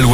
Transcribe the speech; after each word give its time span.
al 0.00 0.06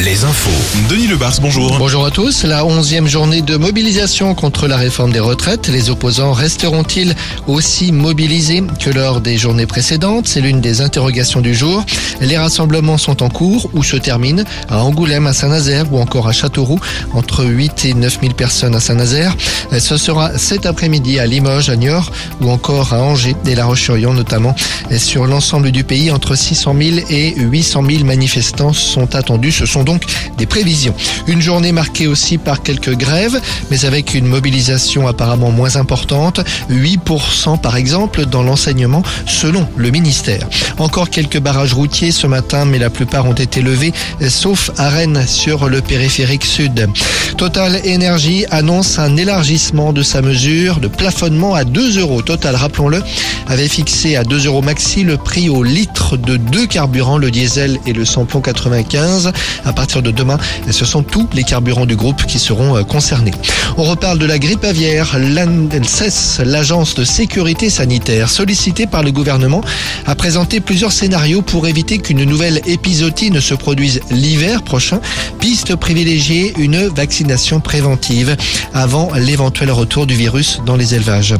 Les 0.00 0.24
infos. 0.24 0.88
Denis 0.88 1.08
Lebars, 1.08 1.34
bonjour. 1.42 1.76
Bonjour 1.76 2.06
à 2.06 2.10
tous. 2.10 2.44
La 2.44 2.64
onzième 2.64 3.06
journée 3.06 3.42
de 3.42 3.56
mobilisation 3.56 4.34
contre 4.34 4.66
la 4.66 4.78
réforme 4.78 5.12
des 5.12 5.20
retraites. 5.20 5.68
Les 5.68 5.90
opposants 5.90 6.32
resteront-ils 6.32 7.14
aussi 7.46 7.92
mobilisés 7.92 8.62
que 8.80 8.88
lors 8.88 9.20
des 9.20 9.36
journées 9.36 9.66
précédentes? 9.66 10.26
C'est 10.26 10.40
l'une 10.40 10.62
des 10.62 10.80
interrogations 10.80 11.42
du 11.42 11.54
jour. 11.54 11.84
Les 12.22 12.38
rassemblements 12.38 12.96
sont 12.96 13.22
en 13.22 13.28
cours 13.28 13.68
ou 13.74 13.82
se 13.82 13.98
terminent 13.98 14.42
à 14.70 14.82
Angoulême, 14.82 15.26
à 15.26 15.34
Saint-Nazaire 15.34 15.84
ou 15.92 15.98
encore 15.98 16.28
à 16.28 16.32
Châteauroux, 16.32 16.80
entre 17.12 17.44
8 17.44 17.84
et 17.84 17.92
9 17.92 18.20
000 18.22 18.32
personnes 18.32 18.74
à 18.74 18.80
Saint-Nazaire. 18.80 19.36
Ce 19.78 19.98
sera 19.98 20.38
cet 20.38 20.64
après-midi 20.64 21.18
à 21.18 21.26
Limoges, 21.26 21.68
à 21.68 21.76
Niort 21.76 22.10
ou 22.40 22.48
encore 22.48 22.94
à 22.94 23.02
Angers 23.02 23.36
et 23.46 23.54
La 23.54 23.66
Roche-sur-Yon 23.66 24.14
notamment. 24.14 24.56
Sur 24.96 25.26
l'ensemble 25.26 25.72
du 25.72 25.84
pays, 25.84 26.10
entre 26.10 26.36
600 26.36 26.74
000 26.80 26.96
et 27.10 27.34
800 27.36 27.82
000 27.86 28.04
manifestants 28.04 28.72
sont 28.72 29.14
attendus. 29.14 29.41
Ce 29.50 29.66
sont 29.66 29.82
donc 29.82 30.02
des 30.38 30.46
prévisions. 30.46 30.94
Une 31.26 31.40
journée 31.40 31.72
marquée 31.72 32.06
aussi 32.06 32.38
par 32.38 32.62
quelques 32.62 32.96
grèves, 32.96 33.40
mais 33.70 33.84
avec 33.84 34.14
une 34.14 34.26
mobilisation 34.26 35.08
apparemment 35.08 35.50
moins 35.50 35.76
importante. 35.76 36.40
8% 36.70 37.60
par 37.60 37.76
exemple 37.76 38.26
dans 38.26 38.42
l'enseignement 38.42 39.02
selon 39.26 39.66
le 39.76 39.90
ministère. 39.90 40.46
Encore 40.78 41.10
quelques 41.10 41.40
barrages 41.40 41.74
routiers 41.74 42.12
ce 42.12 42.26
matin, 42.26 42.64
mais 42.64 42.78
la 42.78 42.90
plupart 42.90 43.26
ont 43.26 43.32
été 43.32 43.62
levés, 43.62 43.92
sauf 44.28 44.70
à 44.78 44.88
Rennes 44.88 45.24
sur 45.26 45.68
le 45.68 45.80
périphérique 45.80 46.44
sud. 46.44 46.88
Total 47.36 47.80
Energy 47.86 48.44
annonce 48.50 48.98
un 48.98 49.16
élargissement 49.16 49.92
de 49.92 50.02
sa 50.02 50.22
mesure 50.22 50.80
de 50.80 50.88
plafonnement 50.88 51.54
à 51.54 51.64
2 51.64 51.98
euros. 52.00 52.22
Total, 52.22 52.54
rappelons-le, 52.54 53.02
avait 53.48 53.68
fixé 53.68 54.16
à 54.16 54.24
2 54.24 54.46
euros 54.46 54.62
maxi 54.62 55.02
le 55.02 55.16
prix 55.16 55.48
au 55.48 55.62
litre 55.62 56.16
de 56.16 56.36
deux 56.36 56.66
carburants, 56.66 57.18
le 57.18 57.30
diesel 57.30 57.78
et 57.86 57.92
le 57.92 58.04
samplon 58.04 58.40
95. 58.40 59.32
À 59.64 59.72
partir 59.72 60.02
de 60.02 60.10
demain, 60.10 60.38
ce 60.70 60.84
sont 60.84 61.02
tous 61.02 61.28
les 61.32 61.44
carburants 61.44 61.86
du 61.86 61.96
groupe 61.96 62.24
qui 62.26 62.38
seront 62.38 62.76
euh, 62.76 62.82
concernés. 62.82 63.32
On 63.76 63.84
reparle 63.84 64.18
de 64.18 64.26
la 64.26 64.38
grippe 64.38 64.64
aviaire. 64.64 65.16
L'ANSES, 65.18 66.42
l'agence 66.44 66.94
de 66.94 67.04
sécurité 67.04 67.70
sanitaire, 67.70 68.28
sollicitée 68.30 68.86
par 68.86 69.02
le 69.02 69.12
gouvernement, 69.12 69.62
a 70.06 70.14
présenté 70.14 70.60
plusieurs 70.60 70.92
scénarios 70.92 71.42
pour 71.42 71.66
éviter 71.66 71.98
qu'une 71.98 72.24
nouvelle 72.24 72.60
épisodie 72.66 73.30
ne 73.30 73.40
se 73.40 73.54
produise 73.54 74.00
l'hiver 74.10 74.62
prochain. 74.62 75.00
Piste 75.38 75.76
privilégiée, 75.76 76.52
une 76.58 76.88
vaccination 76.88 77.60
préventive 77.60 78.36
avant 78.74 79.10
l'éventuel 79.14 79.70
retour 79.70 80.06
du 80.06 80.14
virus 80.14 80.60
dans 80.66 80.76
les 80.76 80.94
élevages. 80.94 81.34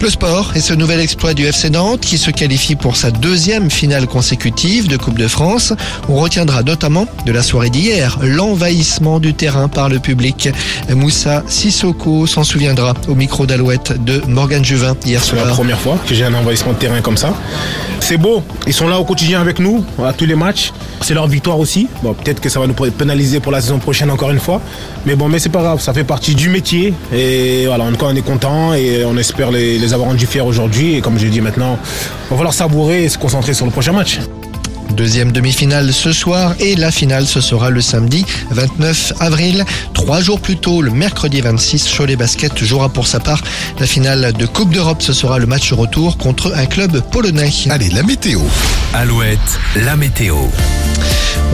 Le 0.00 0.10
sport 0.10 0.52
et 0.54 0.60
ce 0.60 0.74
nouvel 0.74 1.00
exploit 1.00 1.34
du 1.34 1.46
FC 1.46 1.70
Nantes 1.70 2.00
qui 2.00 2.18
se 2.18 2.30
qualifie 2.30 2.76
pour 2.76 2.96
sa 2.96 3.10
deuxième 3.10 3.70
finale 3.70 4.06
consécutive 4.06 4.88
de 4.88 4.96
Coupe 4.96 5.18
de 5.18 5.26
France. 5.26 5.72
On 6.08 6.16
retiendra 6.16 6.62
notamment 6.62 7.06
de 7.24 7.32
la 7.32 7.42
soirée 7.42 7.70
d'hier 7.70 8.18
l'envahissement 8.22 9.18
du 9.20 9.34
terrain 9.34 9.68
par 9.68 9.88
le 9.88 9.98
public. 9.98 10.50
Moussa 10.90 11.42
Sissoko 11.48 12.26
s'en 12.26 12.44
souviendra 12.44 12.94
au 13.08 13.14
micro 13.14 13.46
d'Alouette 13.46 14.04
de 14.04 14.22
Morgan 14.28 14.64
Juvin 14.64 14.94
hier 15.04 15.22
C'est 15.24 15.34
la 15.36 15.42
soir. 15.42 15.54
première 15.54 15.80
fois 15.80 15.98
que 16.06 16.14
j'ai 16.14 16.24
un 16.24 16.34
envahissement 16.34 16.72
de 16.72 16.78
terrain 16.78 17.00
comme 17.00 17.16
ça. 17.16 17.34
C'est 18.00 18.18
beau, 18.18 18.42
ils 18.66 18.74
sont 18.74 18.86
là 18.88 19.00
au 19.00 19.04
quotidien 19.04 19.40
avec 19.40 19.58
nous, 19.58 19.84
à 20.04 20.12
tous 20.12 20.26
les 20.26 20.36
matchs. 20.36 20.72
C'est 21.00 21.14
leur 21.14 21.26
victoire 21.26 21.58
aussi. 21.58 21.88
Bon, 22.02 22.14
peut-être 22.14 22.40
que 22.40 22.48
ça 22.48 22.60
va 22.60 22.66
nous 22.66 22.74
pénaliser 22.74 23.40
pour 23.40 23.52
la 23.52 23.60
saison 23.60 23.78
prochaine 23.78 24.10
encore 24.10 24.30
une 24.30 24.40
fois. 24.40 24.60
Mais 25.04 25.14
bon, 25.14 25.28
mais 25.28 25.38
c'est 25.38 25.50
pas 25.50 25.62
grave, 25.62 25.80
ça 25.80 25.92
fait 25.92 26.04
partie 26.04 26.34
du 26.34 26.48
métier. 26.48 26.94
Et 27.12 27.66
voilà, 27.66 27.84
en 27.84 27.90
tout 27.90 27.98
cas, 27.98 28.06
on 28.06 28.16
est 28.16 28.22
content 28.22 28.74
et 28.74 29.04
on 29.04 29.16
espère 29.16 29.50
les, 29.50 29.92
avoir 29.92 30.08
rendus 30.08 30.26
fiers 30.26 30.40
aujourd'hui. 30.40 30.96
Et 30.96 31.00
comme 31.00 31.18
j'ai 31.18 31.28
dit 31.28 31.40
maintenant, 31.40 31.78
il 32.26 32.30
va 32.30 32.36
falloir 32.36 32.54
savourer 32.54 33.04
et 33.04 33.08
se 33.08 33.18
concentrer 33.18 33.54
sur 33.54 33.66
le 33.66 33.72
prochain 33.72 33.92
match. 33.92 34.20
Deuxième 34.92 35.32
demi-finale 35.32 35.92
ce 35.92 36.12
soir 36.12 36.54
et 36.60 36.74
la 36.76 36.90
finale 36.90 37.26
ce 37.26 37.40
sera 37.40 37.70
le 37.70 37.80
samedi 37.80 38.24
29 38.50 39.14
avril. 39.20 39.64
Trois 39.94 40.20
jours 40.20 40.40
plus 40.40 40.56
tôt, 40.56 40.82
le 40.82 40.90
mercredi 40.90 41.40
26, 41.40 41.88
Cholet 41.96 42.16
Basket 42.16 42.64
jouera 42.64 42.88
pour 42.88 43.06
sa 43.06 43.20
part 43.20 43.42
la 43.78 43.86
finale 43.86 44.32
de 44.32 44.46
Coupe 44.46 44.72
d'Europe. 44.72 45.02
Ce 45.02 45.12
sera 45.12 45.38
le 45.38 45.46
match 45.46 45.72
retour 45.72 46.16
contre 46.18 46.52
un 46.56 46.66
club 46.66 47.00
polonais. 47.10 47.52
Allez, 47.68 47.90
la 47.90 48.02
météo. 48.02 48.40
Alouette, 48.94 49.38
la 49.76 49.96
météo. 49.96 50.36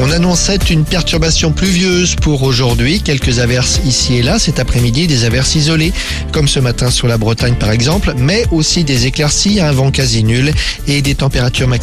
On 0.00 0.10
annonçait 0.10 0.56
une 0.70 0.84
perturbation 0.84 1.52
pluvieuse 1.52 2.14
pour 2.14 2.42
aujourd'hui. 2.42 3.02
Quelques 3.02 3.40
averses 3.40 3.80
ici 3.84 4.16
et 4.16 4.22
là 4.22 4.38
cet 4.38 4.58
après-midi, 4.58 5.06
des 5.06 5.24
averses 5.24 5.54
isolées, 5.54 5.92
comme 6.32 6.48
ce 6.48 6.60
matin 6.60 6.90
sur 6.90 7.08
la 7.08 7.18
Bretagne 7.18 7.56
par 7.56 7.70
exemple, 7.70 8.14
mais 8.16 8.46
aussi 8.50 8.84
des 8.84 9.06
éclaircies, 9.06 9.60
un 9.60 9.72
vent 9.72 9.90
quasi 9.90 10.24
nul 10.24 10.52
et 10.86 11.02
des 11.02 11.14
températures 11.14 11.68
maximales. 11.68 11.82